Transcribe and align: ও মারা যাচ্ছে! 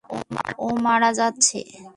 ও 0.59 0.67
মারা 0.85 1.09
যাচ্ছে! 1.19 1.59